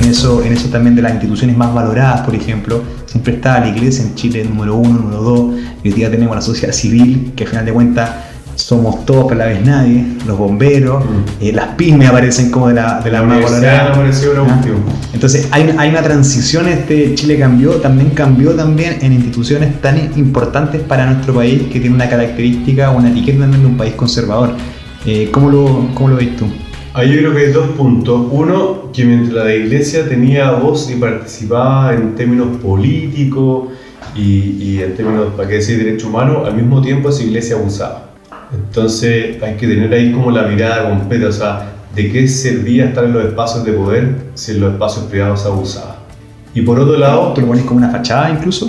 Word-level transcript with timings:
en 0.00 0.10
eso, 0.10 0.42
en 0.42 0.52
eso 0.52 0.68
también 0.68 0.96
de 0.96 1.02
las 1.02 1.12
instituciones 1.12 1.56
más 1.56 1.74
valoradas, 1.74 2.22
por 2.22 2.34
ejemplo, 2.34 2.82
siempre 3.06 3.34
está 3.34 3.60
la 3.60 3.68
iglesia 3.68 4.04
en 4.04 4.14
Chile 4.14 4.44
número 4.44 4.76
uno, 4.76 4.98
número 4.98 5.22
dos, 5.22 5.54
y 5.82 5.88
hoy 5.88 5.94
día 5.94 6.10
tenemos 6.10 6.34
la 6.34 6.42
sociedad 6.42 6.72
civil, 6.72 7.32
que 7.36 7.44
al 7.44 7.50
final 7.50 7.66
de 7.66 7.72
cuentas 7.72 8.10
somos 8.56 9.06
todos 9.06 9.26
pero 9.28 9.40
a 9.40 9.44
la 9.44 9.52
vez 9.52 9.64
nadie, 9.64 10.04
los 10.26 10.36
bomberos, 10.36 11.04
mm. 11.04 11.08
eh, 11.40 11.52
las 11.52 11.68
pymes 11.76 12.08
aparecen 12.08 12.50
como 12.50 12.68
de 12.68 12.74
la, 12.74 13.00
de 13.00 13.10
la, 13.10 13.22
más 13.22 13.42
valorada. 13.42 13.92
¿Ah? 13.94 14.62
Entonces 15.12 15.48
hay, 15.50 15.74
hay 15.78 15.90
una 15.90 16.02
transición, 16.02 16.68
este 16.68 17.14
Chile 17.14 17.38
cambió, 17.38 17.72
también 17.76 18.10
cambió 18.10 18.52
también 18.52 18.98
en 19.00 19.12
instituciones 19.12 19.80
tan 19.80 20.12
importantes 20.16 20.82
para 20.82 21.06
nuestro 21.06 21.34
país 21.34 21.62
que 21.72 21.80
tiene 21.80 21.94
una 21.94 22.08
característica, 22.08 22.90
una 22.90 23.10
etiqueta 23.10 23.40
también 23.40 23.62
de 23.62 23.68
un 23.68 23.76
país 23.76 23.94
conservador. 23.94 24.54
Eh, 25.06 25.30
¿cómo, 25.32 25.48
lo, 25.48 25.88
¿Cómo 25.94 26.08
lo 26.08 26.16
ves 26.16 26.36
tú? 26.36 26.46
Ahí 26.92 27.12
yo 27.12 27.18
creo 27.18 27.34
que 27.34 27.38
hay 27.46 27.52
dos 27.52 27.68
puntos. 27.76 28.26
Uno, 28.32 28.90
que 28.92 29.04
mientras 29.04 29.44
la 29.44 29.54
iglesia 29.54 30.08
tenía 30.08 30.50
voz 30.52 30.90
y 30.90 30.96
participaba 30.96 31.94
en 31.94 32.16
términos 32.16 32.56
políticos 32.56 33.68
y, 34.16 34.56
y 34.60 34.82
en 34.82 34.96
términos, 34.96 35.28
para 35.36 35.48
qué 35.48 35.54
decir, 35.56 35.78
derecho 35.78 36.08
humano, 36.08 36.44
al 36.44 36.54
mismo 36.54 36.82
tiempo 36.82 37.10
esa 37.10 37.22
iglesia 37.22 37.56
abusaba. 37.56 38.10
Entonces 38.52 39.40
hay 39.40 39.54
que 39.54 39.68
tener 39.68 39.92
ahí 39.92 40.10
como 40.10 40.32
la 40.32 40.42
mirada 40.42 40.88
completa, 40.90 41.28
o 41.28 41.32
sea, 41.32 41.72
¿de 41.94 42.10
qué 42.10 42.26
servía 42.26 42.86
estar 42.86 43.04
en 43.04 43.12
los 43.12 43.24
espacios 43.24 43.64
de 43.64 43.72
poder 43.72 44.16
si 44.34 44.52
en 44.52 44.60
los 44.60 44.72
espacios 44.72 45.04
privados 45.04 45.42
se 45.42 45.48
abusaba? 45.48 45.98
Y 46.52 46.62
por 46.62 46.80
otro 46.80 46.98
lado... 46.98 47.32
¿Tú 47.34 47.42
lo 47.42 47.46
pones 47.46 47.64
como 47.64 47.78
una 47.78 47.90
fachada 47.90 48.30
incluso? 48.30 48.68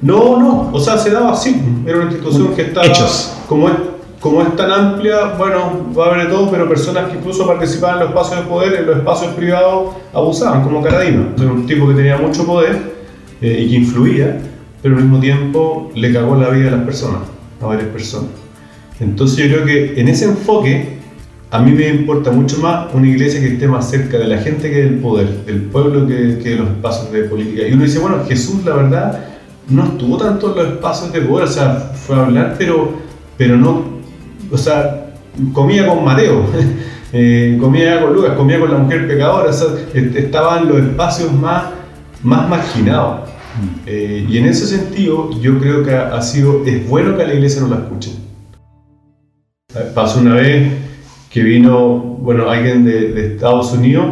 No, 0.00 0.38
no, 0.38 0.70
o 0.72 0.78
sea, 0.78 0.96
se 0.96 1.10
daba 1.10 1.32
así, 1.32 1.60
era 1.84 1.96
una 1.96 2.12
institución 2.12 2.54
que 2.54 2.62
estaba... 2.62 2.86
Hechos. 2.86 3.32
Como 3.48 3.68
como 4.26 4.42
es 4.42 4.56
tan 4.56 4.72
amplia, 4.72 5.34
bueno, 5.38 5.86
va 5.96 6.06
a 6.06 6.10
haber 6.10 6.26
de 6.26 6.32
todo, 6.32 6.50
pero 6.50 6.68
personas 6.68 7.08
que 7.08 7.16
incluso 7.16 7.46
participaban 7.46 7.98
en 7.98 8.00
los 8.00 8.08
espacios 8.08 8.40
de 8.40 8.46
poder, 8.50 8.74
en 8.74 8.86
los 8.86 8.96
espacios 8.96 9.34
privados, 9.34 9.94
abusaban, 10.12 10.64
como 10.64 10.82
Caradima. 10.82 11.28
Era 11.38 11.52
un 11.52 11.64
tipo 11.64 11.86
que 11.86 11.94
tenía 11.94 12.16
mucho 12.16 12.44
poder 12.44 12.76
eh, 13.40 13.62
y 13.64 13.70
que 13.70 13.76
influía, 13.76 14.40
pero 14.82 14.96
al 14.96 15.02
mismo 15.02 15.20
tiempo 15.20 15.92
le 15.94 16.12
cagó 16.12 16.34
la 16.34 16.48
vida 16.48 16.68
a 16.68 16.70
las 16.72 16.84
personas, 16.84 17.20
a 17.62 17.66
varias 17.66 17.86
personas. 17.86 18.30
Entonces 18.98 19.48
yo 19.48 19.54
creo 19.54 19.64
que 19.64 20.00
en 20.00 20.08
ese 20.08 20.24
enfoque 20.24 20.96
a 21.52 21.60
mí 21.60 21.70
me 21.70 21.88
importa 21.88 22.32
mucho 22.32 22.58
más 22.58 22.92
una 22.92 23.06
iglesia 23.06 23.38
que 23.38 23.52
esté 23.52 23.68
más 23.68 23.88
cerca 23.88 24.18
de 24.18 24.26
la 24.26 24.38
gente 24.38 24.68
que 24.68 24.82
del 24.82 24.98
poder, 24.98 25.44
del 25.44 25.62
pueblo 25.62 26.04
que, 26.04 26.14
de 26.14 26.56
los 26.56 26.68
espacios 26.68 27.12
de 27.12 27.22
política. 27.22 27.68
Y 27.68 27.74
uno 27.74 27.84
dice, 27.84 28.00
bueno, 28.00 28.24
Jesús 28.26 28.64
la 28.64 28.74
verdad 28.74 29.24
no 29.68 29.84
estuvo 29.84 30.16
tanto 30.16 30.50
en 30.50 30.64
los 30.64 30.74
espacios 30.74 31.12
de 31.12 31.20
poder, 31.20 31.46
o 31.46 31.50
sea, 31.50 31.92
fue 31.94 32.16
a 32.16 32.26
hablar, 32.26 32.56
pero, 32.58 32.90
pero 33.36 33.56
no, 33.56 33.95
o 34.50 34.58
sea, 34.58 35.14
comía 35.52 35.86
con 35.86 36.04
Mateo, 36.04 36.44
eh, 37.12 37.56
comía 37.60 38.00
con 38.00 38.14
Lucas, 38.14 38.32
comía 38.36 38.60
con 38.60 38.70
la 38.72 38.78
mujer 38.78 39.06
pecadora, 39.06 39.50
o 39.50 39.52
sea, 39.52 39.68
estaba 39.94 40.60
en 40.60 40.68
los 40.68 40.78
espacios 40.78 41.32
más, 41.32 41.64
más 42.22 42.48
marginados. 42.48 43.28
Mm. 43.28 43.80
Eh, 43.86 44.26
y 44.28 44.38
en 44.38 44.46
ese 44.46 44.66
sentido, 44.66 45.30
yo 45.40 45.58
creo 45.58 45.82
que 45.82 45.94
ha, 45.94 46.20
sido, 46.20 46.64
es 46.66 46.86
bueno 46.88 47.16
que 47.16 47.22
a 47.22 47.26
la 47.26 47.34
iglesia 47.34 47.62
no 47.62 47.68
la 47.68 47.76
escuchen 47.76 48.12
Pasó 49.94 50.20
una 50.20 50.34
vez 50.34 50.72
que 51.30 51.42
vino, 51.42 51.98
bueno, 51.98 52.48
alguien 52.48 52.84
de, 52.84 53.34
Estados 53.34 53.72
Unidos 53.72 54.06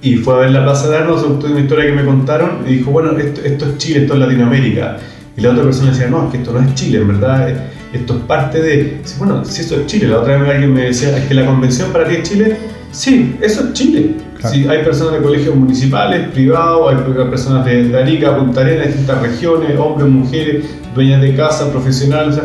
y 0.00 0.16
fue 0.16 0.34
a 0.34 0.36
ver 0.38 0.50
la 0.50 0.62
Plaza 0.62 0.88
de 0.88 0.98
Armas, 0.98 1.22
una 1.22 1.60
historia 1.60 1.86
que 1.86 1.92
me 1.92 2.04
contaron, 2.04 2.58
y 2.66 2.74
dijo, 2.74 2.90
bueno, 2.90 3.12
esto, 3.18 3.40
es 3.42 3.78
Chile, 3.78 4.02
esto 4.02 4.14
es 4.14 4.20
Latinoamérica. 4.20 4.98
Y 5.36 5.40
la 5.40 5.50
otra 5.50 5.64
persona 5.64 5.90
decía, 5.90 6.08
no, 6.08 6.26
es 6.26 6.30
que 6.30 6.36
esto 6.38 6.52
no 6.52 6.60
es 6.60 6.74
Chile, 6.74 6.98
en 6.98 7.08
verdad, 7.08 7.70
esto 7.94 8.16
es 8.16 8.20
parte 8.24 8.60
de... 8.60 9.00
Bueno, 9.18 9.44
si 9.44 9.62
eso 9.62 9.76
es 9.76 9.86
Chile, 9.86 10.08
la 10.08 10.18
otra 10.18 10.36
vez 10.36 10.50
alguien 10.50 10.74
me 10.74 10.82
decía, 10.86 11.16
es 11.16 11.26
que 11.26 11.34
la 11.34 11.46
convención 11.46 11.92
para 11.92 12.08
ti 12.08 12.16
es 12.16 12.28
Chile. 12.28 12.56
Sí, 12.90 13.36
eso 13.40 13.68
es 13.68 13.72
Chile. 13.72 14.16
hay 14.42 14.82
personas 14.82 15.14
de 15.14 15.20
colegios 15.20 15.54
municipales, 15.54 16.28
privados, 16.30 16.92
hay 16.92 17.30
personas 17.30 17.64
de, 17.64 17.96
Arica, 17.96 18.36
Punta 18.36 18.62
Arenas, 18.62 18.88
distintas 18.88 19.22
regiones, 19.22 19.78
hombres, 19.78 20.08
mujeres, 20.08 20.64
dueñas 20.92 21.22
de 21.22 21.36
casa, 21.36 21.70
profesionales. 21.70 22.36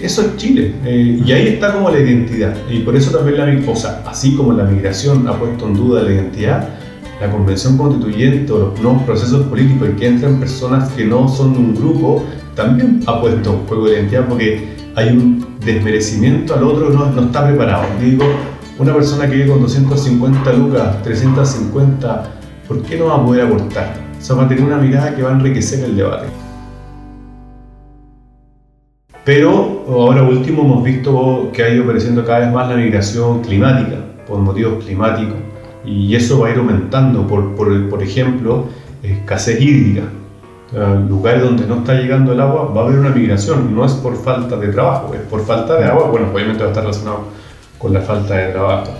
Eso 0.00 0.22
es 0.22 0.36
Chile. 0.36 0.74
Eh, 0.86 1.20
y 1.22 1.32
ahí 1.32 1.48
está 1.48 1.74
como 1.74 1.90
la 1.90 2.00
identidad. 2.00 2.56
Y 2.70 2.78
por 2.78 2.96
eso 2.96 3.10
también 3.10 3.38
la 3.38 3.76
sea, 3.76 4.02
así 4.06 4.34
como 4.34 4.54
la 4.54 4.64
migración 4.64 5.28
ha 5.28 5.38
puesto 5.38 5.66
en 5.66 5.74
duda 5.74 6.02
la 6.02 6.12
identidad, 6.12 6.68
la 7.20 7.30
convención 7.30 7.76
constituyente 7.76 8.50
o 8.50 8.58
los 8.58 8.80
nuevos 8.80 9.02
procesos 9.02 9.46
políticos 9.48 9.90
en 9.90 9.96
que 9.96 10.06
entran 10.06 10.40
personas 10.40 10.90
que 10.92 11.04
no 11.04 11.28
son 11.28 11.52
de 11.52 11.58
un 11.58 11.74
grupo, 11.74 12.24
también 12.54 13.00
ha 13.06 13.20
puesto 13.20 13.52
un 13.52 13.66
juego 13.66 13.86
de 13.86 13.94
identidad 13.94 14.26
porque 14.28 14.68
hay 14.94 15.08
un 15.08 15.46
desmerecimiento 15.64 16.54
al 16.54 16.64
otro 16.64 16.90
no, 16.90 17.20
está 17.20 17.46
preparado. 17.46 17.84
digo, 18.00 18.24
una 18.78 18.94
persona 18.94 19.28
que 19.28 19.36
vive 19.36 19.48
con 19.48 19.62
250 19.62 20.52
lucas, 20.54 21.02
350, 21.02 22.30
¿por 22.68 22.82
qué 22.82 22.98
no 22.98 23.06
va 23.06 23.16
a 23.16 23.24
poder 23.24 23.46
aportar? 23.46 23.94
O 24.18 24.22
sea, 24.22 24.36
va 24.36 24.44
a 24.44 24.48
tener 24.48 24.64
una 24.64 24.78
mirada 24.78 25.14
que 25.14 25.22
va 25.22 25.30
a 25.30 25.32
enriquecer 25.32 25.84
el 25.84 25.96
debate. 25.96 26.26
Pero 29.24 29.84
ahora 29.88 30.24
último 30.24 30.62
hemos 30.62 30.82
visto 30.82 31.50
que 31.52 31.62
ha 31.62 31.70
ido 31.70 31.84
apareciendo 31.84 32.24
cada 32.24 32.40
vez 32.40 32.52
más 32.52 32.68
la 32.68 32.76
migración 32.76 33.40
climática, 33.40 33.98
por 34.26 34.38
motivos 34.40 34.84
climáticos, 34.84 35.36
y 35.84 36.14
eso 36.14 36.40
va 36.40 36.48
a 36.48 36.50
ir 36.50 36.58
aumentando, 36.58 37.26
por, 37.26 37.54
por, 37.54 37.88
por 37.88 38.02
ejemplo, 38.02 38.66
escasez 39.02 39.60
hídrica. 39.60 40.02
Lugares 40.72 41.42
donde 41.42 41.66
no 41.66 41.78
está 41.78 41.94
llegando 41.94 42.32
el 42.32 42.40
agua, 42.40 42.72
va 42.74 42.82
a 42.82 42.84
haber 42.84 42.98
una 42.98 43.10
migración, 43.10 43.74
no 43.74 43.84
es 43.84 43.92
por 43.92 44.16
falta 44.16 44.56
de 44.56 44.68
trabajo, 44.68 45.14
es 45.14 45.20
por 45.22 45.44
falta 45.44 45.76
de 45.76 45.84
agua, 45.84 46.08
bueno, 46.08 46.28
obviamente 46.32 46.60
va 46.60 46.66
a 46.66 46.70
estar 46.70 46.84
relacionado 46.84 47.24
con 47.78 47.92
la 47.92 48.00
falta 48.00 48.34
de 48.34 48.52
trabajo. 48.52 48.92